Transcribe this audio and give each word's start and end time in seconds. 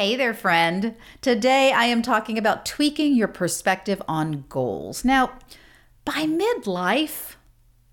Hey 0.00 0.16
there, 0.16 0.32
friend. 0.32 0.94
Today 1.20 1.72
I 1.72 1.84
am 1.84 2.00
talking 2.00 2.38
about 2.38 2.64
tweaking 2.64 3.14
your 3.14 3.28
perspective 3.28 4.00
on 4.08 4.46
goals. 4.48 5.04
Now, 5.04 5.32
by 6.06 6.24
midlife 6.24 7.34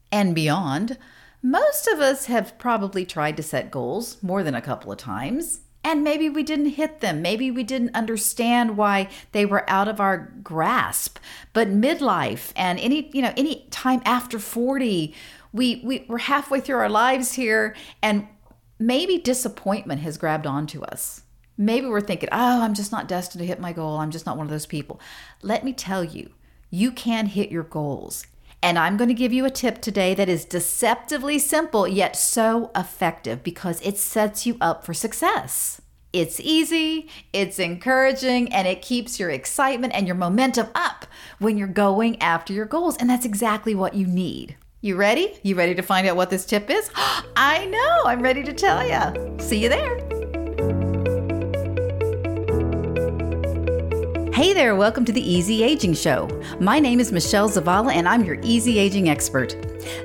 and 0.09 0.33
beyond, 0.33 0.97
most 1.43 1.85
of 1.85 1.99
us 1.99 2.27
have 2.27 2.57
probably 2.57 3.05
tried 3.05 3.35
to 3.35 3.43
set 3.43 3.71
goals 3.71 4.23
more 4.23 4.41
than 4.41 4.55
a 4.55 4.61
couple 4.61 4.89
of 4.89 4.97
times. 4.97 5.59
And 5.83 6.01
maybe 6.01 6.29
we 6.29 6.43
didn't 6.43 6.77
hit 6.77 7.01
them. 7.01 7.21
Maybe 7.21 7.51
we 7.51 7.63
didn't 7.63 7.93
understand 7.93 8.77
why 8.77 9.09
they 9.33 9.45
were 9.45 9.69
out 9.69 9.89
of 9.89 9.99
our 9.99 10.31
grasp. 10.41 11.19
But 11.51 11.67
midlife 11.67 12.53
and 12.55 12.79
any, 12.79 13.09
you 13.11 13.21
know, 13.21 13.33
any 13.35 13.67
time 13.69 14.01
after 14.05 14.39
40, 14.39 15.13
we, 15.51 15.81
we 15.83 16.05
we're 16.07 16.19
halfway 16.19 16.61
through 16.61 16.77
our 16.77 16.87
lives 16.87 17.33
here 17.33 17.75
and 18.01 18.29
maybe 18.79 19.17
disappointment 19.17 19.99
has 19.99 20.17
grabbed 20.17 20.47
onto 20.47 20.83
us 20.83 21.23
Maybe 21.57 21.87
we're 21.87 22.01
thinking, 22.01 22.29
oh, 22.31 22.61
I'm 22.61 22.73
just 22.73 22.91
not 22.91 23.07
destined 23.07 23.41
to 23.41 23.47
hit 23.47 23.59
my 23.59 23.73
goal. 23.73 23.97
I'm 23.97 24.11
just 24.11 24.25
not 24.25 24.37
one 24.37 24.45
of 24.45 24.51
those 24.51 24.65
people. 24.65 24.99
Let 25.41 25.63
me 25.63 25.73
tell 25.73 26.03
you, 26.03 26.31
you 26.69 26.91
can 26.91 27.27
hit 27.27 27.51
your 27.51 27.63
goals. 27.63 28.25
And 28.61 28.77
I'm 28.77 28.97
going 28.97 29.07
to 29.07 29.13
give 29.13 29.33
you 29.33 29.45
a 29.45 29.51
tip 29.51 29.81
today 29.81 30.13
that 30.15 30.29
is 30.29 30.45
deceptively 30.45 31.39
simple, 31.39 31.87
yet 31.87 32.15
so 32.15 32.71
effective 32.75 33.43
because 33.43 33.81
it 33.81 33.97
sets 33.97 34.45
you 34.45 34.57
up 34.59 34.85
for 34.85 34.93
success. 34.93 35.81
It's 36.13 36.39
easy, 36.39 37.09
it's 37.33 37.59
encouraging, 37.59 38.51
and 38.51 38.67
it 38.67 38.81
keeps 38.81 39.19
your 39.19 39.29
excitement 39.29 39.93
and 39.93 40.07
your 40.07 40.15
momentum 40.15 40.67
up 40.73 41.05
when 41.37 41.57
you're 41.57 41.67
going 41.67 42.19
after 42.21 42.53
your 42.53 42.65
goals. 42.65 42.97
And 42.97 43.09
that's 43.09 43.25
exactly 43.25 43.75
what 43.75 43.93
you 43.93 44.07
need. 44.07 44.55
You 44.81 44.95
ready? 44.95 45.37
You 45.43 45.55
ready 45.55 45.75
to 45.75 45.81
find 45.81 46.07
out 46.07 46.15
what 46.15 46.29
this 46.29 46.45
tip 46.45 46.69
is? 46.69 46.89
I 47.35 47.65
know, 47.65 48.03
I'm 48.05 48.21
ready 48.21 48.43
to 48.43 48.53
tell 48.53 48.87
you. 48.87 49.37
See 49.39 49.61
you 49.61 49.69
there. 49.69 50.16
Hey 54.37 54.53
there, 54.53 54.75
welcome 54.75 55.03
to 55.05 55.11
the 55.11 55.33
Easy 55.33 55.63
Aging 55.63 55.95
Show. 55.95 56.29
My 56.59 56.79
name 56.79 56.99
is 56.99 57.11
Michelle 57.11 57.49
Zavala, 57.49 57.91
and 57.91 58.07
I'm 58.07 58.23
your 58.23 58.37
easy 58.43 58.77
aging 58.77 59.09
expert. 59.09 59.55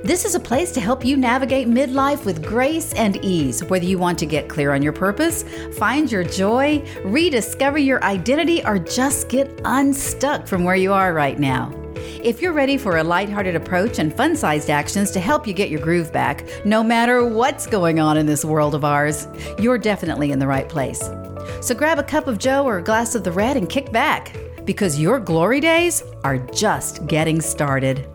This 0.02 0.24
is 0.24 0.34
a 0.34 0.40
place 0.40 0.72
to 0.72 0.80
help 0.80 1.04
you 1.04 1.18
navigate 1.18 1.68
midlife 1.68 2.24
with 2.24 2.42
grace 2.42 2.94
and 2.94 3.22
ease, 3.22 3.62
whether 3.64 3.84
you 3.84 3.98
want 3.98 4.18
to 4.20 4.24
get 4.24 4.48
clear 4.48 4.72
on 4.72 4.80
your 4.80 4.94
purpose, 4.94 5.44
find 5.76 6.10
your 6.10 6.24
joy, 6.24 6.82
rediscover 7.04 7.76
your 7.76 8.02
identity, 8.04 8.64
or 8.64 8.78
just 8.78 9.28
get 9.28 9.60
unstuck 9.66 10.46
from 10.46 10.64
where 10.64 10.76
you 10.76 10.94
are 10.94 11.12
right 11.12 11.38
now. 11.38 11.70
If 12.24 12.40
you're 12.40 12.54
ready 12.54 12.78
for 12.78 12.96
a 12.96 13.04
lighthearted 13.04 13.54
approach 13.54 13.98
and 13.98 14.16
fun 14.16 14.34
sized 14.34 14.70
actions 14.70 15.10
to 15.10 15.20
help 15.20 15.46
you 15.46 15.52
get 15.52 15.68
your 15.68 15.80
groove 15.80 16.10
back, 16.10 16.46
no 16.64 16.82
matter 16.82 17.22
what's 17.22 17.66
going 17.66 18.00
on 18.00 18.16
in 18.16 18.24
this 18.24 18.46
world 18.46 18.74
of 18.74 18.82
ours, 18.82 19.28
you're 19.58 19.76
definitely 19.76 20.32
in 20.32 20.38
the 20.38 20.46
right 20.46 20.70
place. 20.70 21.06
So 21.60 21.74
grab 21.74 21.98
a 21.98 22.02
cup 22.02 22.26
of 22.26 22.38
Joe 22.38 22.64
or 22.64 22.78
a 22.78 22.82
glass 22.82 23.14
of 23.14 23.24
the 23.24 23.32
red 23.32 23.56
and 23.56 23.68
kick 23.68 23.92
back 23.92 24.36
because 24.64 24.98
your 24.98 25.18
glory 25.18 25.60
days 25.60 26.02
are 26.24 26.38
just 26.38 27.06
getting 27.06 27.40
started. 27.40 28.06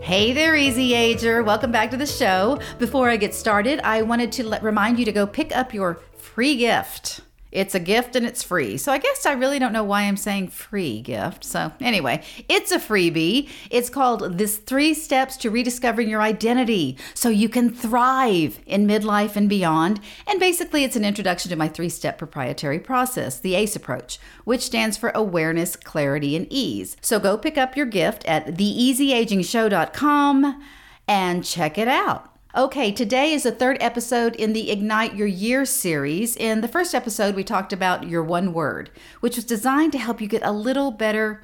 Hey 0.00 0.32
there, 0.32 0.54
Easy 0.54 0.92
Ager. 0.92 1.42
Welcome 1.42 1.72
back 1.72 1.90
to 1.90 1.96
the 1.96 2.06
show. 2.06 2.60
Before 2.78 3.08
I 3.08 3.16
get 3.16 3.34
started, 3.34 3.80
I 3.80 4.02
wanted 4.02 4.32
to 4.32 4.46
let, 4.46 4.62
remind 4.62 4.98
you 4.98 5.06
to 5.06 5.12
go 5.12 5.26
pick 5.26 5.56
up 5.56 5.72
your 5.72 6.00
free 6.14 6.56
gift. 6.56 7.22
It's 7.54 7.74
a 7.74 7.80
gift 7.80 8.16
and 8.16 8.26
it's 8.26 8.42
free. 8.42 8.76
So 8.76 8.90
I 8.90 8.98
guess 8.98 9.24
I 9.24 9.32
really 9.32 9.60
don't 9.60 9.72
know 9.72 9.84
why 9.84 10.02
I'm 10.02 10.16
saying 10.16 10.48
free 10.48 11.00
gift. 11.00 11.44
So 11.44 11.70
anyway, 11.80 12.24
it's 12.48 12.72
a 12.72 12.80
freebie. 12.80 13.48
It's 13.70 13.88
called 13.88 14.38
This 14.38 14.56
Three 14.56 14.92
Steps 14.92 15.36
to 15.38 15.50
Rediscovering 15.50 16.08
Your 16.08 16.20
Identity 16.20 16.98
so 17.14 17.28
you 17.28 17.48
can 17.48 17.70
thrive 17.70 18.58
in 18.66 18.88
midlife 18.88 19.36
and 19.36 19.48
beyond. 19.48 20.00
And 20.26 20.40
basically, 20.40 20.82
it's 20.82 20.96
an 20.96 21.04
introduction 21.04 21.48
to 21.50 21.56
my 21.56 21.68
three 21.68 21.88
step 21.88 22.18
proprietary 22.18 22.80
process, 22.80 23.38
the 23.38 23.54
ACE 23.54 23.76
approach, 23.76 24.18
which 24.42 24.62
stands 24.62 24.96
for 24.96 25.10
awareness, 25.10 25.76
clarity, 25.76 26.34
and 26.34 26.48
ease. 26.50 26.96
So 27.00 27.20
go 27.20 27.38
pick 27.38 27.56
up 27.56 27.76
your 27.76 27.86
gift 27.86 28.26
at 28.26 28.48
theeasyagingshow.com 28.48 30.64
and 31.06 31.44
check 31.44 31.78
it 31.78 31.86
out. 31.86 32.33
Okay, 32.56 32.92
today 32.92 33.32
is 33.32 33.42
the 33.42 33.50
third 33.50 33.78
episode 33.80 34.36
in 34.36 34.52
the 34.52 34.70
Ignite 34.70 35.16
Your 35.16 35.26
Year 35.26 35.64
series. 35.64 36.36
In 36.36 36.60
the 36.60 36.68
first 36.68 36.94
episode, 36.94 37.34
we 37.34 37.42
talked 37.42 37.72
about 37.72 38.08
your 38.08 38.22
one 38.22 38.52
word, 38.52 38.90
which 39.18 39.34
was 39.34 39.44
designed 39.44 39.90
to 39.90 39.98
help 39.98 40.20
you 40.20 40.28
get 40.28 40.44
a 40.44 40.52
little 40.52 40.92
better 40.92 41.42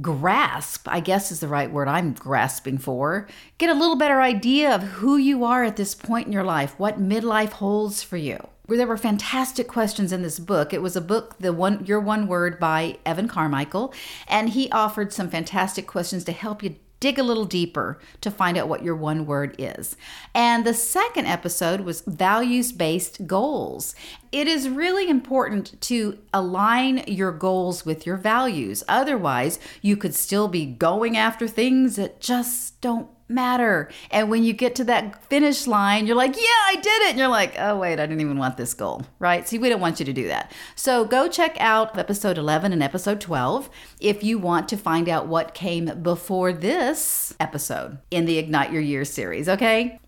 grasp, 0.00 0.86
I 0.86 1.00
guess 1.00 1.32
is 1.32 1.40
the 1.40 1.48
right 1.48 1.68
word 1.68 1.88
I'm 1.88 2.12
grasping 2.12 2.78
for. 2.78 3.26
Get 3.58 3.70
a 3.70 3.74
little 3.74 3.96
better 3.96 4.20
idea 4.20 4.72
of 4.72 4.84
who 4.84 5.16
you 5.16 5.42
are 5.42 5.64
at 5.64 5.74
this 5.74 5.96
point 5.96 6.28
in 6.28 6.32
your 6.32 6.44
life, 6.44 6.78
what 6.78 7.02
midlife 7.02 7.50
holds 7.50 8.04
for 8.04 8.16
you. 8.16 8.38
There 8.68 8.86
were 8.86 8.96
fantastic 8.96 9.66
questions 9.66 10.12
in 10.12 10.22
this 10.22 10.38
book. 10.38 10.72
It 10.72 10.80
was 10.80 10.94
a 10.94 11.00
book, 11.00 11.38
the 11.40 11.52
one 11.52 11.84
Your 11.86 11.98
One 11.98 12.28
Word 12.28 12.60
by 12.60 12.98
Evan 13.04 13.26
Carmichael, 13.26 13.92
and 14.28 14.50
he 14.50 14.70
offered 14.70 15.12
some 15.12 15.28
fantastic 15.28 15.88
questions 15.88 16.22
to 16.22 16.30
help 16.30 16.62
you 16.62 16.76
dig 17.00 17.18
a 17.18 17.22
little 17.22 17.46
deeper 17.46 17.98
to 18.20 18.30
find 18.30 18.56
out 18.56 18.68
what 18.68 18.84
your 18.84 18.94
one 18.94 19.26
word 19.26 19.56
is. 19.58 19.96
And 20.34 20.64
the 20.64 20.74
second 20.74 21.26
episode 21.26 21.80
was 21.80 22.02
values 22.02 22.72
based 22.72 23.26
goals. 23.26 23.94
It 24.30 24.46
is 24.46 24.68
really 24.68 25.08
important 25.08 25.80
to 25.82 26.18
align 26.32 27.02
your 27.06 27.32
goals 27.32 27.84
with 27.84 28.06
your 28.06 28.16
values. 28.16 28.84
Otherwise, 28.86 29.58
you 29.82 29.96
could 29.96 30.14
still 30.14 30.46
be 30.46 30.66
going 30.66 31.16
after 31.16 31.48
things 31.48 31.96
that 31.96 32.20
just 32.20 32.80
don't 32.80 33.08
matter. 33.30 33.88
And 34.10 34.28
when 34.28 34.44
you 34.44 34.52
get 34.52 34.74
to 34.76 34.84
that 34.84 35.24
finish 35.24 35.66
line, 35.66 36.06
you're 36.06 36.16
like, 36.16 36.36
yeah, 36.36 36.42
I 36.42 36.76
did 36.76 37.02
it. 37.02 37.10
And 37.10 37.18
you're 37.18 37.28
like, 37.28 37.54
oh, 37.58 37.78
wait, 37.78 37.94
I 37.94 38.06
didn't 38.06 38.20
even 38.20 38.38
want 38.38 38.56
this 38.56 38.74
goal, 38.74 39.02
right? 39.18 39.46
See, 39.48 39.58
we 39.58 39.68
don't 39.68 39.80
want 39.80 40.00
you 40.00 40.06
to 40.06 40.12
do 40.12 40.28
that. 40.28 40.52
So 40.74 41.04
go 41.04 41.28
check 41.28 41.56
out 41.60 41.96
episode 41.96 42.36
11 42.36 42.72
and 42.72 42.82
episode 42.82 43.20
12 43.20 43.70
if 44.00 44.22
you 44.22 44.38
want 44.38 44.68
to 44.68 44.76
find 44.76 45.08
out 45.08 45.28
what 45.28 45.54
came 45.54 46.02
before 46.02 46.52
this 46.52 47.34
episode 47.40 47.98
in 48.10 48.26
the 48.26 48.38
Ignite 48.38 48.72
Your 48.72 48.82
Year 48.82 49.04
series, 49.04 49.48
okay? 49.48 50.00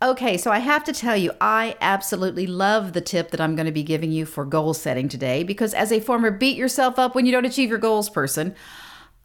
Okay, 0.00 0.36
so 0.36 0.52
I 0.52 0.60
have 0.60 0.84
to 0.84 0.92
tell 0.92 1.16
you, 1.16 1.32
I 1.40 1.74
absolutely 1.80 2.46
love 2.46 2.92
the 2.92 3.00
tip 3.00 3.32
that 3.32 3.40
I'm 3.40 3.56
going 3.56 3.66
to 3.66 3.72
be 3.72 3.82
giving 3.82 4.12
you 4.12 4.26
for 4.26 4.44
goal 4.44 4.72
setting 4.72 5.08
today 5.08 5.42
because 5.42 5.74
as 5.74 5.90
a 5.90 5.98
former 5.98 6.30
beat 6.30 6.56
yourself 6.56 7.00
up 7.00 7.16
when 7.16 7.26
you 7.26 7.32
don't 7.32 7.44
achieve 7.44 7.68
your 7.68 7.80
goals 7.80 8.08
person, 8.08 8.54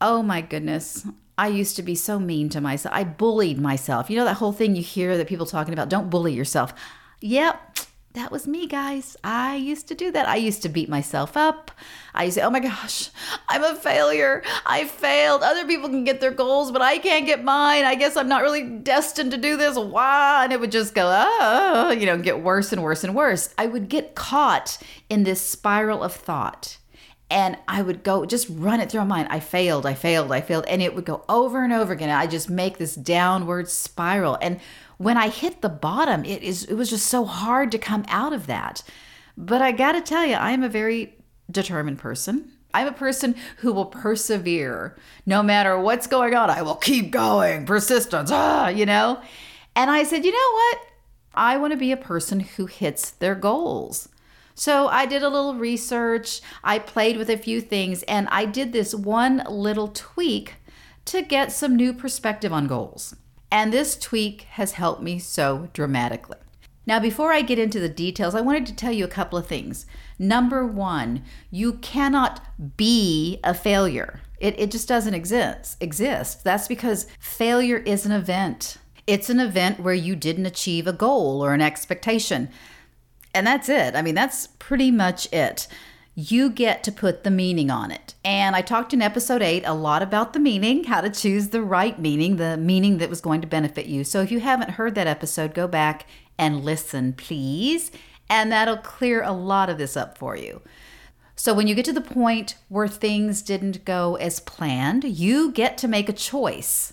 oh 0.04 0.22
my 0.22 0.42
goodness, 0.42 1.08
I 1.38 1.48
used 1.48 1.78
to 1.78 1.82
be 1.82 1.96
so 1.96 2.20
mean 2.20 2.50
to 2.50 2.62
myself. 2.62 2.94
I 2.94 3.06
bullied 3.06 3.60
myself. 3.60 4.10
You 4.10 4.18
know 4.18 4.26
that 4.26 4.36
whole 4.36 4.52
thing 4.52 4.76
you 4.76 4.84
hear 4.84 5.18
that 5.18 5.28
people 5.28 5.46
talking 5.46 5.74
about, 5.74 5.90
don't 5.90 6.10
bully 6.10 6.34
yourself. 6.34 6.74
Yep, 7.22 7.78
that 8.12 8.30
was 8.30 8.46
me, 8.46 8.68
guys. 8.68 9.16
I 9.24 9.56
used 9.56 9.88
to 9.88 9.96
do 9.96 10.12
that. 10.12 10.28
I 10.28 10.36
used 10.36 10.62
to 10.64 10.70
beat 10.70 10.90
myself 10.90 11.38
up. 11.38 11.72
I 12.14 12.26
used 12.26 12.36
to 12.36 12.42
say, 12.42 12.46
oh 12.46 12.50
my 12.50 12.60
gosh, 12.60 13.12
I'm 13.48 13.64
a 13.64 13.76
failure. 13.76 14.44
I 14.66 14.84
failed. 14.86 15.42
Other 15.42 15.66
people 15.66 15.88
can 15.88 16.04
get 16.04 16.20
their 16.20 16.32
goals, 16.32 16.72
but 16.72 16.82
I 16.82 16.98
can't 16.98 17.26
get 17.26 17.44
mine. 17.44 17.86
I 17.86 17.96
guess 17.96 18.18
I'm 18.18 18.28
not 18.28 18.44
really 18.44 18.64
destined 18.64 19.32
to 19.32 19.38
do 19.38 19.56
this. 19.56 19.78
Why? 19.78 20.44
And 20.44 20.52
it 20.52 20.60
would 20.60 20.72
just 20.72 20.94
go, 20.94 21.10
oh, 21.10 21.92
you 21.92 22.06
know, 22.06 22.18
get 22.18 22.44
worse 22.44 22.74
and 22.74 22.84
worse 22.84 23.06
and 23.06 23.16
worse. 23.16 23.56
I 23.58 23.68
would 23.68 23.88
get 23.88 24.16
caught 24.16 24.78
in 25.10 25.24
this 25.24 25.42
spiral 25.42 26.04
of 26.04 26.14
thought 26.14 26.78
and 27.34 27.58
I 27.68 27.82
would 27.82 28.04
go 28.04 28.26
just 28.26 28.48
run 28.48 28.80
it 28.80 28.92
through 28.92 29.02
my 29.02 29.08
mind. 29.08 29.28
I 29.32 29.40
failed, 29.40 29.88
I 29.88 29.96
failed, 29.96 30.32
I 30.32 30.40
failed. 30.40 30.66
And 30.68 30.84
it 30.84 30.94
would 30.94 31.04
go 31.04 31.26
over 31.28 31.64
and 31.64 31.74
over 31.74 31.92
again. 31.92 32.12
I 32.12 32.28
just 32.28 32.48
make 32.48 32.78
this 32.78 32.94
downward 32.94 33.68
spiral. 33.68 34.38
And 34.40 34.60
when 34.98 35.18
I 35.18 35.30
hit 35.30 35.62
the 35.62 35.70
bottom, 35.70 36.24
it 36.26 36.44
is 36.44 36.64
it 36.66 36.76
was 36.76 36.92
just 36.92 37.08
so 37.08 37.26
hard 37.26 37.72
to 37.72 37.80
come 37.80 38.06
out 38.08 38.34
of 38.34 38.46
that. 38.46 38.84
But 39.36 39.64
I 39.64 39.72
gotta 39.72 40.00
tell 40.00 40.24
you, 40.24 40.36
I 40.36 40.52
am 40.52 40.62
a 40.62 40.70
very 40.70 41.18
determined 41.50 41.98
person. 41.98 42.52
I'm 42.72 42.88
a 42.88 42.92
person 42.92 43.36
who 43.58 43.74
will 43.74 43.86
persevere 43.86 44.96
no 45.26 45.42
matter 45.42 45.80
what's 45.80 46.06
going 46.06 46.36
on. 46.36 46.52
I 46.52 46.62
will 46.62 46.76
keep 46.76 47.10
going, 47.10 47.66
persistence, 47.66 48.30
ah, 48.32 48.68
you 48.68 48.86
know? 48.86 49.20
And 49.76 49.90
I 49.90 50.04
said, 50.04 50.24
you 50.24 50.32
know 50.32 50.54
what? 50.54 50.80
I 51.34 51.58
want 51.58 51.74
to 51.74 51.78
be 51.78 51.92
a 51.92 51.98
person 51.98 52.42
who 52.42 52.68
hits 52.68 53.10
their 53.10 53.34
goals. 53.34 54.08
So 54.56 54.88
I 54.88 55.06
did 55.06 55.24
a 55.24 55.30
little 55.30 55.56
research, 55.56 56.42
I 56.64 56.80
played 56.80 57.18
with 57.18 57.30
a 57.30 57.38
few 57.38 57.60
things, 57.60 58.04
and 58.04 58.28
I 58.30 58.46
did 58.46 58.72
this 58.72 58.94
one 58.94 59.44
little 59.50 59.88
tweak 59.88 60.56
to 61.06 61.22
get 61.22 61.52
some 61.52 61.76
new 61.76 61.94
perspective 61.94 62.54
on 62.54 62.68
goals. 62.68 63.16
And 63.52 63.72
this 63.72 63.98
tweak 63.98 64.42
has 64.52 64.74
helped 64.74 65.02
me 65.02 65.20
so 65.20 65.70
dramatically. 65.74 66.38
Now, 66.86 67.00
before 67.00 67.32
I 67.32 67.42
get 67.42 67.60
into 67.60 67.80
the 67.80 67.88
details, 67.88 68.36
I 68.36 68.42
wanted 68.42 68.66
to 68.66 68.76
tell 68.76 68.92
you 68.92 69.06
a 69.06 69.10
couple 69.10 69.40
of 69.40 69.48
things. 69.48 69.86
Number 70.20 70.66
one, 70.66 71.24
you 71.50 71.74
cannot 71.74 72.42
be 72.76 73.40
a 73.44 73.54
failure. 73.54 74.20
It, 74.40 74.60
it 74.60 74.72
just 74.72 74.88
doesn't 74.88 75.14
exist. 75.14 75.78
Exist. 75.82 76.44
That's 76.44 76.68
because 76.68 77.08
failure 77.20 77.78
is 77.78 78.06
an 78.06 78.12
event. 78.12 78.78
It's 79.08 79.30
an 79.30 79.40
event 79.40 79.80
where 79.80 79.94
you 79.94 80.16
didn't 80.16 80.46
achieve 80.46 80.86
a 80.86 80.94
goal 80.94 81.44
or 81.44 81.54
an 81.54 81.62
expectation. 81.62 82.50
And 83.34 83.46
that's 83.48 83.70
it. 83.70 83.96
I 83.96 84.02
mean, 84.02 84.16
that's 84.16 84.48
pretty 84.48 84.92
much 84.92 85.32
it. 85.34 85.68
You 86.16 86.50
get 86.52 86.84
to 86.84 86.92
put 86.92 87.24
the 87.24 87.32
meaning 87.32 87.72
on 87.72 87.90
it. 87.90 88.14
And 88.24 88.56
I 88.56 88.62
talked 88.62 88.94
in 88.94 89.02
episode 89.02 89.42
eight 89.42 89.64
a 89.66 89.74
lot 89.74 90.04
about 90.04 90.34
the 90.34 90.40
meaning, 90.40 90.84
how 90.84 91.02
to 91.02 91.10
choose 91.10 91.50
the 91.50 91.64
right 91.64 91.98
meaning, 92.00 92.36
the 92.36 92.56
meaning 92.58 93.00
that 93.00 93.10
was 93.10 93.22
going 93.22 93.42
to 93.42 93.48
benefit 93.48 93.88
you. 93.88 94.04
So 94.04 94.22
if 94.22 94.32
you 94.32 94.40
haven't 94.40 94.72
heard 94.72 94.94
that 94.96 95.08
episode, 95.08 95.56
go 95.56 95.68
back 95.68 96.06
and 96.38 96.64
listen, 96.64 97.14
please. 97.14 97.92
And 98.30 98.52
that'll 98.52 98.78
clear 98.78 99.24
a 99.24 99.32
lot 99.32 99.70
of 99.70 99.78
this 99.78 99.98
up 99.98 100.18
for 100.18 100.36
you. 100.36 100.62
So, 101.36 101.54
when 101.54 101.68
you 101.68 101.74
get 101.74 101.86
to 101.86 101.94
the 101.94 102.02
point 102.02 102.56
where 102.70 102.88
things 102.88 103.42
didn't 103.42 103.86
go 103.86 104.16
as 104.16 104.40
planned, 104.40 105.04
you 105.04 105.52
get 105.52 105.78
to 105.80 105.88
make 105.88 106.08
a 106.08 106.14
choice. 106.14 106.93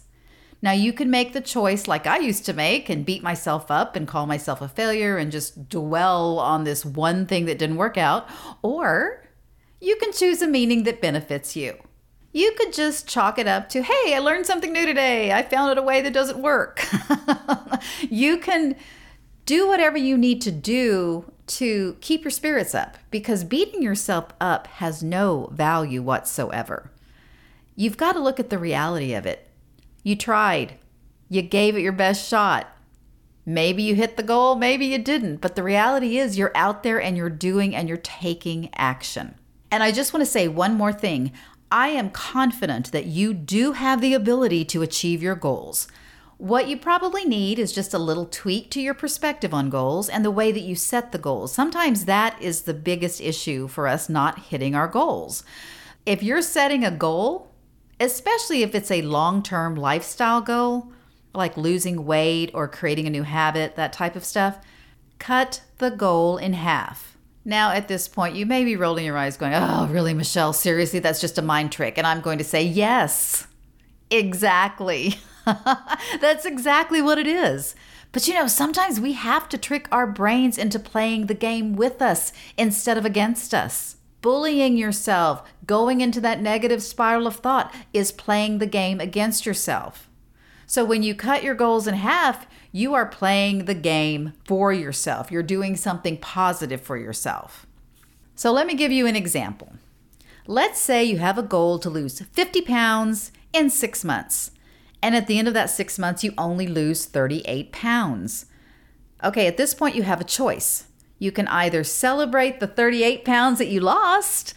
Now, 0.62 0.72
you 0.72 0.92
can 0.92 1.10
make 1.10 1.32
the 1.32 1.40
choice 1.40 1.88
like 1.88 2.06
I 2.06 2.18
used 2.18 2.44
to 2.46 2.52
make 2.52 2.90
and 2.90 3.06
beat 3.06 3.22
myself 3.22 3.70
up 3.70 3.96
and 3.96 4.06
call 4.06 4.26
myself 4.26 4.60
a 4.60 4.68
failure 4.68 5.16
and 5.16 5.32
just 5.32 5.68
dwell 5.68 6.38
on 6.38 6.64
this 6.64 6.84
one 6.84 7.26
thing 7.26 7.46
that 7.46 7.58
didn't 7.58 7.76
work 7.76 7.96
out, 7.96 8.28
or 8.62 9.26
you 9.80 9.96
can 9.96 10.12
choose 10.12 10.42
a 10.42 10.46
meaning 10.46 10.82
that 10.84 11.00
benefits 11.00 11.56
you. 11.56 11.78
You 12.32 12.52
could 12.58 12.72
just 12.72 13.08
chalk 13.08 13.38
it 13.38 13.48
up 13.48 13.68
to, 13.70 13.82
hey, 13.82 14.14
I 14.14 14.18
learned 14.18 14.46
something 14.46 14.72
new 14.72 14.86
today. 14.86 15.32
I 15.32 15.42
found 15.42 15.76
a 15.78 15.82
way 15.82 16.02
that 16.02 16.12
doesn't 16.12 16.40
work. 16.40 16.84
you 18.02 18.36
can 18.36 18.76
do 19.46 19.66
whatever 19.66 19.98
you 19.98 20.16
need 20.16 20.40
to 20.42 20.52
do 20.52 21.32
to 21.48 21.96
keep 22.00 22.22
your 22.22 22.30
spirits 22.30 22.74
up 22.74 22.98
because 23.10 23.42
beating 23.42 23.82
yourself 23.82 24.26
up 24.40 24.68
has 24.68 25.02
no 25.02 25.48
value 25.52 26.02
whatsoever. 26.02 26.92
You've 27.74 27.96
got 27.96 28.12
to 28.12 28.20
look 28.20 28.38
at 28.38 28.50
the 28.50 28.58
reality 28.58 29.14
of 29.14 29.26
it. 29.26 29.49
You 30.02 30.16
tried, 30.16 30.74
you 31.28 31.42
gave 31.42 31.76
it 31.76 31.82
your 31.82 31.92
best 31.92 32.28
shot. 32.28 32.68
Maybe 33.46 33.82
you 33.82 33.94
hit 33.94 34.16
the 34.16 34.22
goal, 34.22 34.54
maybe 34.54 34.86
you 34.86 34.98
didn't, 34.98 35.38
but 35.38 35.56
the 35.56 35.62
reality 35.62 36.18
is 36.18 36.38
you're 36.38 36.52
out 36.54 36.82
there 36.82 37.00
and 37.00 37.16
you're 37.16 37.30
doing 37.30 37.74
and 37.74 37.88
you're 37.88 37.98
taking 37.98 38.70
action. 38.74 39.34
And 39.70 39.82
I 39.82 39.92
just 39.92 40.12
want 40.12 40.24
to 40.24 40.30
say 40.30 40.48
one 40.48 40.74
more 40.74 40.92
thing. 40.92 41.32
I 41.70 41.88
am 41.88 42.10
confident 42.10 42.92
that 42.92 43.06
you 43.06 43.32
do 43.32 43.72
have 43.72 44.00
the 44.00 44.14
ability 44.14 44.64
to 44.66 44.82
achieve 44.82 45.22
your 45.22 45.36
goals. 45.36 45.86
What 46.36 46.68
you 46.68 46.76
probably 46.76 47.24
need 47.24 47.58
is 47.58 47.72
just 47.72 47.92
a 47.92 47.98
little 47.98 48.26
tweak 48.26 48.70
to 48.70 48.80
your 48.80 48.94
perspective 48.94 49.52
on 49.52 49.68
goals 49.68 50.08
and 50.08 50.24
the 50.24 50.30
way 50.30 50.50
that 50.52 50.60
you 50.60 50.74
set 50.74 51.12
the 51.12 51.18
goals. 51.18 51.52
Sometimes 51.52 52.06
that 52.06 52.40
is 52.40 52.62
the 52.62 52.74
biggest 52.74 53.20
issue 53.20 53.68
for 53.68 53.86
us 53.86 54.08
not 54.08 54.38
hitting 54.38 54.74
our 54.74 54.88
goals. 54.88 55.44
If 56.06 56.22
you're 56.22 56.42
setting 56.42 56.82
a 56.82 56.90
goal, 56.90 57.49
especially 58.00 58.62
if 58.62 58.74
it's 58.74 58.90
a 58.90 59.02
long 59.02 59.42
term 59.42 59.76
lifestyle 59.76 60.40
goal, 60.40 60.90
like 61.34 61.56
losing 61.56 62.04
weight 62.06 62.50
or 62.54 62.66
creating 62.66 63.06
a 63.06 63.10
new 63.10 63.22
habit, 63.22 63.76
that 63.76 63.92
type 63.92 64.16
of 64.16 64.24
stuff, 64.24 64.58
cut 65.18 65.62
the 65.78 65.90
goal 65.90 66.38
in 66.38 66.54
half. 66.54 67.16
Now, 67.44 67.70
at 67.70 67.88
this 67.88 68.08
point, 68.08 68.34
you 68.34 68.44
may 68.46 68.64
be 68.64 68.76
rolling 68.76 69.04
your 69.04 69.16
eyes 69.16 69.36
going, 69.36 69.54
Oh, 69.54 69.88
really, 69.90 70.14
Michelle? 70.14 70.52
Seriously, 70.52 70.98
that's 70.98 71.20
just 71.20 71.38
a 71.38 71.42
mind 71.42 71.72
trick. 71.72 71.96
And 71.96 72.06
I'm 72.06 72.20
going 72.20 72.38
to 72.38 72.44
say, 72.44 72.62
Yes, 72.62 73.46
exactly. 74.10 75.18
That's 76.20 76.44
exactly 76.44 77.00
what 77.00 77.18
it 77.18 77.26
is. 77.26 77.74
But 78.12 78.26
you 78.28 78.34
know, 78.34 78.46
sometimes 78.46 79.00
we 79.00 79.12
have 79.12 79.48
to 79.48 79.58
trick 79.58 79.88
our 79.90 80.06
brains 80.06 80.58
into 80.58 80.78
playing 80.78 81.26
the 81.26 81.34
game 81.34 81.74
with 81.76 82.02
us 82.02 82.32
instead 82.58 82.98
of 82.98 83.04
against 83.04 83.54
us. 83.54 83.96
Bullying 84.20 84.76
yourself, 84.76 85.42
going 85.66 86.00
into 86.00 86.20
that 86.20 86.40
negative 86.40 86.82
spiral 86.82 87.26
of 87.26 87.36
thought, 87.36 87.74
is 87.92 88.12
playing 88.12 88.58
the 88.58 88.66
game 88.66 89.00
against 89.00 89.46
yourself. 89.46 90.08
So 90.66 90.84
when 90.84 91.02
you 91.02 91.14
cut 91.14 91.42
your 91.42 91.54
goals 91.54 91.86
in 91.86 91.94
half, 91.94 92.46
you 92.70 92.94
are 92.94 93.06
playing 93.06 93.64
the 93.64 93.74
game 93.74 94.34
for 94.44 94.72
yourself. 94.72 95.30
You're 95.30 95.42
doing 95.42 95.76
something 95.76 96.16
positive 96.18 96.80
for 96.80 96.96
yourself. 96.96 97.66
So 98.36 98.52
let 98.52 98.66
me 98.66 98.74
give 98.74 98.92
you 98.92 99.06
an 99.06 99.16
example. 99.16 99.72
Let's 100.46 100.80
say 100.80 101.04
you 101.04 101.18
have 101.18 101.38
a 101.38 101.42
goal 101.42 101.78
to 101.80 101.90
lose 101.90 102.20
50 102.20 102.62
pounds 102.62 103.32
in 103.52 103.70
six 103.70 104.04
months. 104.04 104.52
And 105.02 105.16
at 105.16 105.26
the 105.26 105.38
end 105.38 105.48
of 105.48 105.54
that 105.54 105.70
six 105.70 105.98
months, 105.98 106.22
you 106.22 106.32
only 106.36 106.66
lose 106.66 107.06
38 107.06 107.72
pounds. 107.72 108.46
Okay, 109.24 109.46
at 109.46 109.56
this 109.56 109.74
point, 109.74 109.96
you 109.96 110.02
have 110.02 110.20
a 110.20 110.24
choice. 110.24 110.84
You 111.20 111.30
can 111.30 111.46
either 111.48 111.84
celebrate 111.84 112.58
the 112.58 112.66
38 112.66 113.24
pounds 113.24 113.58
that 113.58 113.68
you 113.68 113.78
lost, 113.80 114.54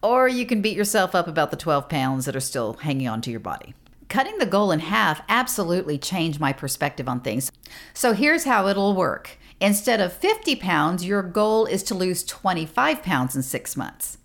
or 0.00 0.28
you 0.28 0.46
can 0.46 0.62
beat 0.62 0.76
yourself 0.76 1.14
up 1.14 1.26
about 1.26 1.50
the 1.50 1.56
12 1.56 1.88
pounds 1.88 2.24
that 2.24 2.36
are 2.36 2.40
still 2.40 2.74
hanging 2.74 3.08
onto 3.08 3.32
your 3.32 3.40
body. 3.40 3.74
Cutting 4.08 4.38
the 4.38 4.46
goal 4.46 4.70
in 4.70 4.78
half 4.78 5.22
absolutely 5.28 5.98
changed 5.98 6.38
my 6.38 6.52
perspective 6.52 7.08
on 7.08 7.20
things. 7.20 7.50
So 7.94 8.12
here's 8.12 8.44
how 8.44 8.68
it'll 8.68 8.94
work. 8.94 9.38
Instead 9.60 10.00
of 10.00 10.12
50 10.12 10.54
pounds, 10.56 11.04
your 11.04 11.22
goal 11.22 11.66
is 11.66 11.82
to 11.84 11.94
lose 11.94 12.22
25 12.22 13.02
pounds 13.02 13.34
in 13.34 13.42
six 13.42 13.76
months. 13.76 14.18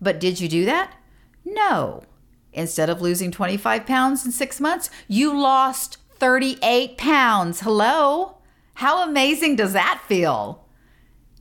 But 0.00 0.20
did 0.20 0.40
you 0.40 0.48
do 0.48 0.64
that? 0.66 0.94
No. 1.44 2.04
Instead 2.52 2.88
of 2.88 3.02
losing 3.02 3.32
25 3.32 3.84
pounds 3.86 4.24
in 4.24 4.30
six 4.30 4.60
months, 4.60 4.88
you 5.08 5.36
lost 5.36 5.98
38 6.20 6.96
pounds. 6.96 7.60
Hello? 7.60 8.36
How 8.74 9.08
amazing 9.08 9.56
does 9.56 9.72
that 9.72 10.00
feel? 10.06 10.63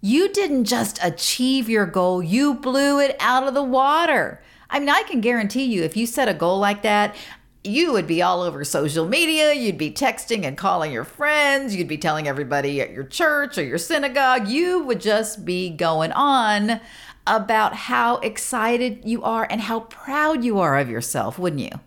You 0.06 0.28
didn't 0.28 0.66
just 0.66 1.00
achieve 1.02 1.70
your 1.70 1.86
goal, 1.86 2.22
you 2.22 2.56
blew 2.56 3.00
it 3.00 3.16
out 3.22 3.48
of 3.48 3.54
the 3.54 3.64
water. 3.64 4.44
I 4.70 4.82
mean, 4.82 4.90
I 4.90 5.04
can 5.04 5.22
guarantee 5.22 5.64
you, 5.64 5.82
if 5.84 5.96
you 5.96 6.06
set 6.06 6.28
a 6.28 6.34
goal 6.34 6.60
like 6.60 6.82
that, 6.82 7.16
you 7.64 7.94
would 7.94 8.06
be 8.06 8.22
all 8.22 8.42
over 8.42 8.66
social 8.66 9.08
media. 9.08 9.54
You'd 9.54 9.78
be 9.78 9.92
texting 9.92 10.44
and 10.44 10.58
calling 10.58 10.92
your 10.92 11.06
friends. 11.06 11.74
You'd 11.74 11.88
be 11.88 11.98
telling 11.98 12.28
everybody 12.28 12.82
at 12.82 12.92
your 12.92 13.06
church 13.06 13.58
or 13.58 13.64
your 13.64 13.78
synagogue. 13.78 14.50
You 14.50 14.84
would 14.84 15.00
just 15.00 15.46
be 15.46 15.70
going 15.70 16.12
on 16.12 16.82
about 17.26 17.74
how 17.74 18.18
excited 18.18 19.06
you 19.06 19.24
are 19.24 19.48
and 19.50 19.62
how 19.62 19.80
proud 19.80 20.44
you 20.44 20.60
are 20.60 20.78
of 20.78 20.90
yourself, 20.90 21.40
wouldn't 21.40 21.62
you? 21.62 21.80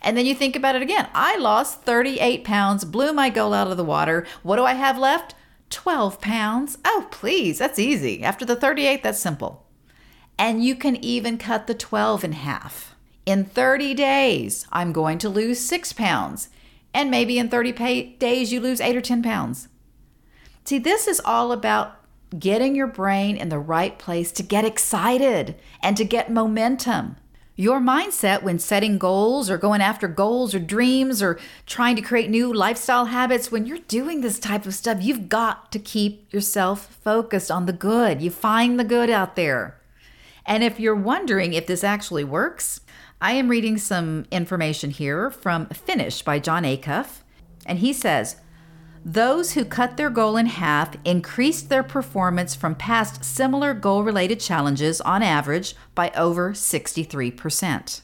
And 0.00 0.16
then 0.16 0.24
you 0.24 0.34
think 0.34 0.56
about 0.56 0.76
it 0.76 0.82
again. 0.82 1.08
I 1.12 1.36
lost 1.36 1.82
38 1.82 2.42
pounds, 2.42 2.86
blew 2.86 3.12
my 3.12 3.28
goal 3.28 3.52
out 3.52 3.70
of 3.70 3.76
the 3.76 3.84
water. 3.84 4.26
What 4.42 4.56
do 4.56 4.64
I 4.64 4.72
have 4.72 4.96
left? 4.96 5.34
12 5.70 6.20
pounds. 6.20 6.78
Oh, 6.84 7.06
please, 7.10 7.58
that's 7.58 7.78
easy. 7.78 8.22
After 8.22 8.44
the 8.44 8.56
38, 8.56 9.02
that's 9.02 9.20
simple. 9.20 9.66
And 10.38 10.64
you 10.64 10.74
can 10.74 10.96
even 10.96 11.38
cut 11.38 11.66
the 11.66 11.74
12 11.74 12.24
in 12.24 12.32
half. 12.32 12.94
In 13.26 13.44
30 13.44 13.94
days, 13.94 14.66
I'm 14.72 14.92
going 14.92 15.18
to 15.18 15.28
lose 15.28 15.60
six 15.60 15.92
pounds. 15.92 16.48
And 16.92 17.10
maybe 17.10 17.38
in 17.38 17.48
30 17.48 18.16
days, 18.18 18.52
you 18.52 18.60
lose 18.60 18.80
eight 18.80 18.96
or 18.96 19.00
10 19.00 19.22
pounds. 19.22 19.68
See, 20.64 20.78
this 20.78 21.06
is 21.06 21.20
all 21.24 21.52
about 21.52 21.96
getting 22.38 22.74
your 22.74 22.86
brain 22.86 23.36
in 23.36 23.48
the 23.48 23.58
right 23.58 23.98
place 23.98 24.32
to 24.32 24.42
get 24.42 24.64
excited 24.64 25.56
and 25.82 25.96
to 25.96 26.04
get 26.04 26.30
momentum. 26.30 27.16
Your 27.56 27.80
mindset 27.80 28.42
when 28.42 28.58
setting 28.58 28.96
goals 28.96 29.50
or 29.50 29.58
going 29.58 29.82
after 29.82 30.08
goals 30.08 30.54
or 30.54 30.58
dreams 30.58 31.22
or 31.22 31.38
trying 31.66 31.96
to 31.96 32.02
create 32.02 32.30
new 32.30 32.52
lifestyle 32.52 33.06
habits, 33.06 33.52
when 33.52 33.66
you're 33.66 33.78
doing 33.78 34.20
this 34.20 34.38
type 34.38 34.64
of 34.64 34.74
stuff, 34.74 34.98
you've 35.02 35.28
got 35.28 35.70
to 35.72 35.78
keep 35.78 36.32
yourself 36.32 36.86
focused 37.02 37.50
on 37.50 37.66
the 37.66 37.72
good. 37.72 38.22
You 38.22 38.30
find 38.30 38.78
the 38.78 38.84
good 38.84 39.10
out 39.10 39.36
there. 39.36 39.78
And 40.46 40.64
if 40.64 40.80
you're 40.80 40.94
wondering 40.94 41.52
if 41.52 41.66
this 41.66 41.84
actually 41.84 42.24
works, 42.24 42.80
I 43.20 43.32
am 43.32 43.48
reading 43.48 43.76
some 43.76 44.24
information 44.30 44.90
here 44.90 45.30
from 45.30 45.66
Finish 45.66 46.22
by 46.22 46.38
Jon 46.38 46.64
Acuff. 46.64 47.18
And 47.66 47.80
he 47.80 47.92
says, 47.92 48.36
those 49.04 49.52
who 49.52 49.64
cut 49.64 49.96
their 49.96 50.10
goal 50.10 50.36
in 50.36 50.46
half 50.46 50.96
increased 51.04 51.68
their 51.68 51.82
performance 51.82 52.54
from 52.54 52.74
past 52.74 53.24
similar 53.24 53.72
goal 53.72 54.04
related 54.04 54.40
challenges 54.40 55.00
on 55.00 55.22
average 55.22 55.74
by 55.94 56.10
over 56.10 56.52
63%. 56.52 58.02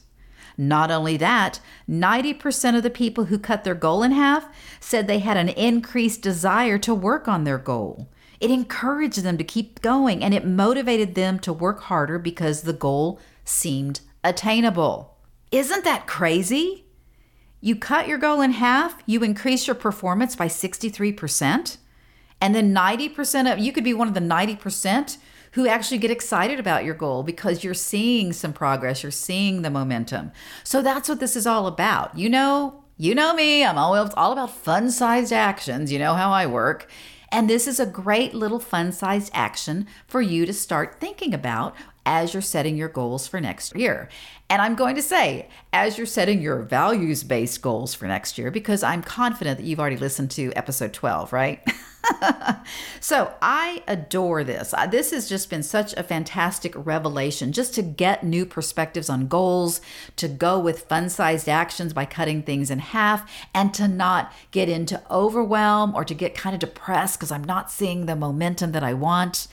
Not 0.57 0.89
only 0.89 1.17
that, 1.17 1.59
90% 1.87 2.75
of 2.75 2.81
the 2.81 2.89
people 2.89 3.25
who 3.25 3.37
cut 3.37 3.63
their 3.63 3.75
goal 3.75 4.01
in 4.01 4.11
half 4.11 4.49
said 4.79 5.05
they 5.05 5.19
had 5.19 5.37
an 5.37 5.49
increased 5.49 6.23
desire 6.23 6.79
to 6.79 6.95
work 6.95 7.27
on 7.27 7.43
their 7.43 7.59
goal. 7.59 8.09
It 8.39 8.49
encouraged 8.49 9.21
them 9.21 9.37
to 9.37 9.43
keep 9.43 9.81
going 9.81 10.23
and 10.23 10.33
it 10.33 10.45
motivated 10.45 11.13
them 11.13 11.37
to 11.39 11.53
work 11.53 11.81
harder 11.81 12.17
because 12.17 12.61
the 12.61 12.73
goal 12.73 13.19
seemed 13.45 14.01
attainable. 14.23 15.15
Isn't 15.51 15.83
that 15.83 16.07
crazy? 16.07 16.86
You 17.59 17.75
cut 17.75 18.07
your 18.07 18.17
goal 18.17 18.41
in 18.41 18.51
half, 18.51 19.01
you 19.05 19.23
increase 19.23 19.65
your 19.65 19.75
performance 19.75 20.35
by 20.35 20.47
63%, 20.47 21.77
and 22.39 22.55
then 22.55 22.73
90% 22.73 23.51
of 23.51 23.59
you 23.59 23.71
could 23.71 23.83
be 23.83 23.93
one 23.93 24.07
of 24.07 24.13
the 24.13 24.19
90% 24.19 25.17
who 25.53 25.67
actually 25.67 25.97
get 25.97 26.11
excited 26.11 26.59
about 26.59 26.85
your 26.85 26.93
goal 26.93 27.23
because 27.23 27.63
you're 27.63 27.73
seeing 27.73 28.31
some 28.31 28.53
progress, 28.53 29.01
you're 29.01 29.11
seeing 29.11 29.63
the 29.63 29.71
momentum. 29.71 30.31
So 30.63 30.83
that's 30.83 31.09
what 31.09 31.19
this 31.19 31.35
is 31.35 31.47
all 31.47 31.65
about. 31.65 32.15
You 32.15 32.29
know, 32.29 32.83
you 32.95 33.15
know 33.15 33.33
me, 33.33 33.63
I'm 33.65 33.77
always 33.77 34.13
all 34.15 34.33
about 34.33 34.51
fun-sized 34.51 35.33
actions. 35.33 35.91
You 35.91 35.97
know 35.97 36.13
how 36.13 36.31
I 36.31 36.45
work. 36.45 36.87
And 37.31 37.49
this 37.49 37.67
is 37.67 37.79
a 37.79 37.85
great 37.85 38.33
little 38.33 38.59
fun-sized 38.59 39.31
action 39.33 39.87
for 40.07 40.21
you 40.21 40.45
to 40.45 40.53
start 40.53 40.99
thinking 40.99 41.33
about 41.33 41.75
as 42.07 42.33
you're 42.33 42.41
setting 42.41 42.77
your 42.77 42.87
goals 42.87 43.27
for 43.27 43.41
next 43.41 43.75
year. 43.75 44.07
And 44.49 44.61
I'm 44.61 44.75
going 44.75 44.95
to 44.95 45.01
say, 45.01 45.49
as 45.73 45.97
you're 45.97 46.07
setting 46.07 46.41
your 46.41 46.61
values 46.61 47.21
based 47.21 47.61
goals 47.61 47.93
for 47.93 48.07
next 48.07 48.37
year, 48.37 48.49
because 48.49 48.81
I'm 48.81 49.03
confident 49.03 49.57
that 49.57 49.65
you've 49.65 49.81
already 49.81 49.97
listened 49.97 50.31
to 50.31 50.53
episode 50.53 50.93
12, 50.93 51.33
right? 51.33 51.61
so 53.01 53.33
I 53.41 53.83
adore 53.89 54.45
this. 54.45 54.73
This 54.89 55.11
has 55.11 55.27
just 55.27 55.49
been 55.49 55.63
such 55.63 55.93
a 55.97 56.03
fantastic 56.03 56.73
revelation 56.77 57.51
just 57.51 57.75
to 57.75 57.81
get 57.81 58.23
new 58.23 58.45
perspectives 58.45 59.09
on 59.09 59.27
goals, 59.27 59.81
to 60.15 60.29
go 60.29 60.57
with 60.57 60.83
fun 60.83 61.09
sized 61.09 61.49
actions 61.49 61.91
by 61.91 62.05
cutting 62.05 62.41
things 62.41 62.71
in 62.71 62.79
half, 62.79 63.29
and 63.53 63.73
to 63.73 63.85
not 63.85 64.31
get 64.51 64.69
into 64.69 65.01
overwhelm 65.11 65.93
or 65.93 66.05
to 66.05 66.13
get 66.13 66.35
kind 66.35 66.53
of 66.53 66.61
depressed 66.61 67.19
because 67.19 67.33
I'm 67.33 67.43
not 67.43 67.69
seeing 67.69 68.05
the 68.05 68.15
momentum 68.15 68.71
that 68.71 68.83
I 68.83 68.93
want. 68.93 69.49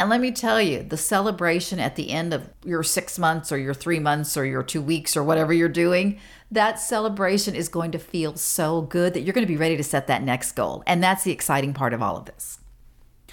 And 0.00 0.08
let 0.08 0.22
me 0.22 0.32
tell 0.32 0.62
you, 0.62 0.82
the 0.82 0.96
celebration 0.96 1.78
at 1.78 1.94
the 1.94 2.10
end 2.10 2.32
of 2.32 2.48
your 2.64 2.82
six 2.82 3.18
months 3.18 3.52
or 3.52 3.58
your 3.58 3.74
three 3.74 3.98
months 3.98 4.34
or 4.34 4.46
your 4.46 4.62
two 4.62 4.80
weeks 4.80 5.14
or 5.14 5.22
whatever 5.22 5.52
you're 5.52 5.68
doing, 5.68 6.18
that 6.50 6.80
celebration 6.80 7.54
is 7.54 7.68
going 7.68 7.92
to 7.92 7.98
feel 7.98 8.34
so 8.34 8.80
good 8.80 9.12
that 9.12 9.20
you're 9.20 9.34
going 9.34 9.46
to 9.46 9.52
be 9.52 9.58
ready 9.58 9.76
to 9.76 9.84
set 9.84 10.06
that 10.06 10.22
next 10.22 10.52
goal. 10.52 10.82
And 10.86 11.02
that's 11.02 11.22
the 11.22 11.32
exciting 11.32 11.74
part 11.74 11.92
of 11.92 12.00
all 12.00 12.16
of 12.16 12.24
this. 12.24 12.60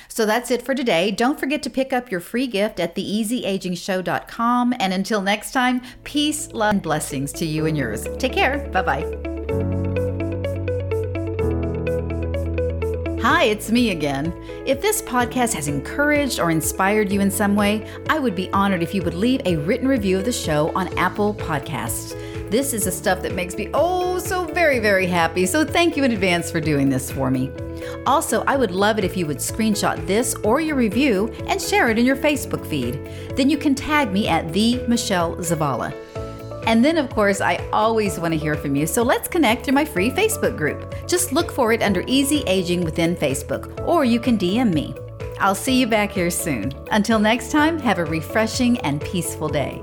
So 0.10 0.26
that's 0.26 0.52
it 0.52 0.62
for 0.62 0.76
today. 0.76 1.10
Don't 1.10 1.40
forget 1.40 1.64
to 1.64 1.70
pick 1.70 1.94
up 1.94 2.12
your 2.12 2.20
free 2.20 2.48
gift 2.48 2.82
at 2.82 2.96
theeasyagingshow.com. 2.96 4.74
And 4.78 4.92
until 4.92 5.22
next 5.22 5.54
time, 5.54 5.82
peace, 6.04 6.52
love, 6.52 6.74
and 6.74 6.82
blessings 6.82 7.32
to 7.34 7.46
you 7.46 7.66
and 7.66 7.78
yours. 7.78 8.06
Take 8.18 8.34
care. 8.34 8.68
Bye 8.74 8.82
bye. 8.82 9.77
Hi, 13.38 13.44
it's 13.44 13.70
me 13.70 13.92
again. 13.92 14.34
If 14.66 14.82
this 14.82 15.04
podcast 15.04 15.54
has 15.54 15.68
encouraged 15.68 16.40
or 16.40 16.50
inspired 16.50 17.12
you 17.12 17.22
in 17.22 17.30
some 17.30 17.56
way, 17.56 17.88
I 18.10 18.18
would 18.18 18.34
be 18.34 18.50
honored 18.50 18.82
if 18.82 18.96
you 18.96 19.04
would 19.04 19.14
leave 19.14 19.44
a 19.46 19.58
written 19.58 19.88
review 19.88 20.18
of 20.18 20.26
the 20.26 20.32
show 20.32 20.72
on 20.76 20.98
Apple 20.98 21.36
Podcasts. 21.36 22.20
This 22.50 22.74
is 22.74 22.86
the 22.86 22.92
stuff 22.92 23.22
that 23.22 23.36
makes 23.36 23.56
me 23.56 23.70
oh 23.76 24.18
so 24.18 24.46
very, 24.46 24.80
very 24.80 25.06
happy. 25.06 25.46
So 25.46 25.64
thank 25.64 25.96
you 25.96 26.04
in 26.04 26.14
advance 26.14 26.50
for 26.50 26.60
doing 26.60 26.90
this 26.90 27.12
for 27.12 27.30
me. 27.30 27.52
Also, 28.08 28.44
I 28.48 28.58
would 28.58 28.72
love 28.72 28.98
it 28.98 29.04
if 29.06 29.16
you 29.16 29.28
would 29.28 29.38
screenshot 29.38 30.04
this 30.08 30.34
or 30.44 30.60
your 30.60 30.76
review 30.76 31.28
and 31.46 31.62
share 31.62 31.90
it 31.90 32.00
in 32.00 32.08
your 32.08 32.18
Facebook 32.18 32.66
feed. 32.66 32.96
Then 33.36 33.52
you 33.52 33.60
can 33.60 33.76
tag 33.76 34.12
me 34.12 34.28
at 34.28 34.52
the 34.52 34.84
Michelle 34.88 35.36
Zavala. 35.36 35.94
And 36.68 36.84
then, 36.84 36.98
of 36.98 37.10
course, 37.10 37.40
I 37.40 37.66
always 37.72 38.20
want 38.20 38.34
to 38.34 38.38
hear 38.38 38.54
from 38.54 38.76
you, 38.76 38.86
so 38.86 39.02
let's 39.02 39.30
connect 39.30 39.64
through 39.64 39.74
my 39.74 39.86
free 39.86 40.12
Facebook 40.12 40.58
group. 40.58 40.94
Just 41.08 41.32
look 41.32 41.50
for 41.50 41.72
it 41.72 41.82
under 41.82 42.04
Easy 42.08 42.44
Aging 42.46 42.84
within 42.84 43.16
Facebook, 43.16 43.88
or 43.88 44.04
you 44.04 44.20
can 44.20 44.38
DM 44.38 44.74
me. 44.74 44.94
I'll 45.40 45.56
see 45.56 45.80
you 45.80 45.88
back 45.88 46.12
here 46.12 46.30
soon. 46.30 46.74
Until 46.92 47.20
next 47.20 47.52
time, 47.52 47.80
have 47.80 48.00
a 48.00 48.06
refreshing 48.06 48.80
and 48.80 49.00
peaceful 49.00 49.48
day. 49.48 49.82